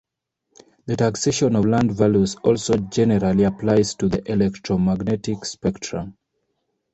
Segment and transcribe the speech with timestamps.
[0.87, 6.17] The taxation of land values also generally applies to the electromagnetic spectrum.